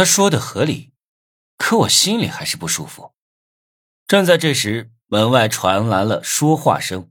[0.00, 0.94] 他说的合理，
[1.58, 3.12] 可我心里还是不舒服。
[4.06, 7.10] 正在这时，门外传来了说话声，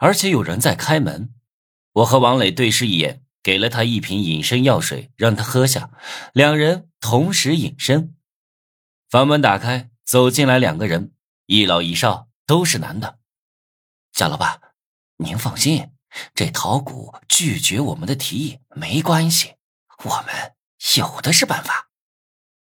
[0.00, 1.34] 而且有人在开门。
[1.92, 5.90] 我和王磊对视一眼，给了他一瓶隐身药水，让他喝下。
[6.32, 8.16] 两人同时隐身。
[9.10, 11.12] 房门打开，走进来两个人，
[11.44, 13.18] 一老一少，都是男的。
[14.10, 14.58] 贾老板，
[15.18, 15.90] 您放心，
[16.34, 19.56] 这陶谷拒绝我们的提议没关系，
[20.04, 20.54] 我们
[20.96, 21.90] 有的是办法。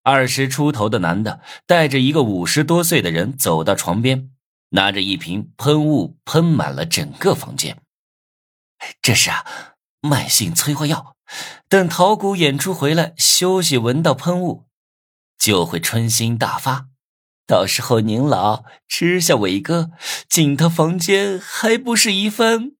[0.03, 4.31] 二十出头的男的带着一个五十多岁的人走到床边，
[4.71, 7.83] 拿着一瓶喷雾喷满了整个房间。
[9.01, 9.45] 这是啊，
[10.01, 11.17] 慢性催化药，
[11.69, 14.67] 等陶谷演出回来休息，闻到喷雾。
[15.39, 16.87] 就会春心大发，
[17.47, 19.91] 到时候您老吃下伟哥，
[20.29, 22.73] 进他房间还不是一番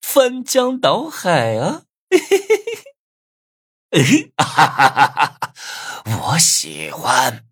[0.00, 1.82] 翻江倒海啊？
[2.10, 2.38] 嘿嘿
[3.90, 5.54] 嘿嘿，哈哈哈哈哈
[6.08, 7.44] 我喜欢。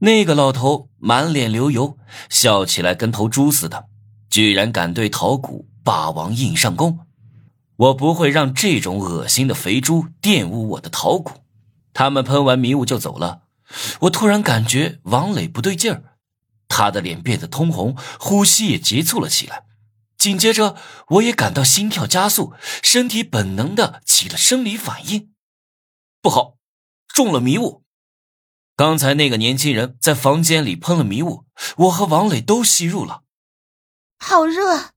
[0.00, 1.98] 那个老头满脸流油，
[2.30, 3.86] 笑起来跟头猪似的，
[4.30, 7.00] 居然敢对陶谷霸王硬上弓。
[7.76, 11.44] 我不会让这种恶心的肥猪玷污我的陶谷。
[11.92, 13.42] 他们喷完迷雾就走了。
[14.02, 16.02] 我突然感觉王磊不对劲儿，
[16.68, 19.64] 他的脸变得通红，呼吸也急促了起来。
[20.16, 20.76] 紧接着，
[21.08, 25.32] 我也感到心跳加速，身体本能的起了生理反应。
[26.20, 26.57] 不好，
[27.18, 27.82] 中了迷雾！
[28.76, 31.46] 刚才那个年轻人在房间里喷了迷雾，
[31.78, 33.24] 我和王磊都吸入了。
[34.20, 34.90] 好热！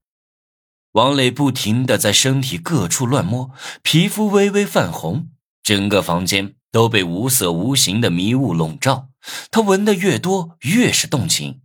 [0.91, 3.49] 王磊不停的在身体各处乱摸，
[3.81, 5.29] 皮肤微微泛红，
[5.63, 6.53] 整个房间。
[6.69, 9.09] 都被无色无形的迷雾笼罩，
[9.49, 11.63] 他闻的越多，越是动情。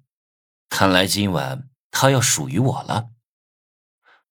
[0.70, 3.10] 看来今晚他要属于我了。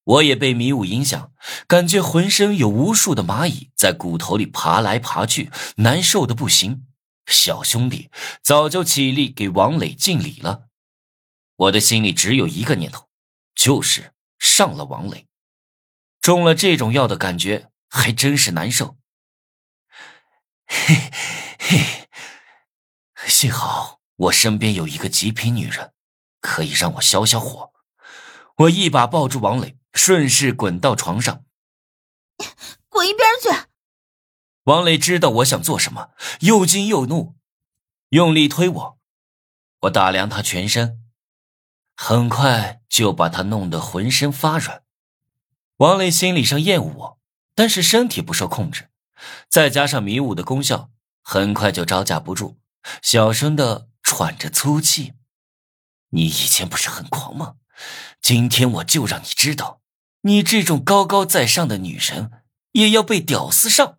[0.05, 1.33] 我也被迷雾影响，
[1.67, 6.85] 感觉浑身有无数的蚂蚁在骨头里爬来爬去，难受的不行。
[7.25, 8.11] 小兄弟
[8.43, 10.67] 早就起立给王磊敬礼了。
[11.55, 13.09] 我的心里只有一个念头，
[13.55, 15.27] 就是上了王磊。
[16.21, 18.97] 中了这种药的感觉还真是难受。
[20.67, 21.11] 嘿，
[21.57, 22.07] 嘿，
[23.25, 25.93] 幸好我身边有一个极品女人，
[26.41, 27.71] 可以让我消消火。
[28.57, 31.45] 我一把抱住王磊，顺势滚到床上，
[32.89, 33.67] 滚一边去！
[34.65, 36.11] 王磊知道我想做什么，
[36.41, 37.35] 又惊又怒，
[38.09, 38.99] 用力推我。
[39.83, 41.01] 我打量他全身，
[41.95, 44.83] 很快就把他弄得浑身发软。
[45.77, 47.19] 王磊心理上厌恶我，
[47.55, 48.89] 但是身体不受控制。
[49.49, 50.91] 再加上迷雾的功效，
[51.23, 52.57] 很快就招架不住，
[53.01, 55.13] 小声的喘着粗气。
[56.09, 57.55] 你以前不是很狂吗？
[58.21, 59.81] 今天我就让你知道，
[60.25, 62.31] 你这种高高在上的女人
[62.71, 63.97] 也要被屌丝上。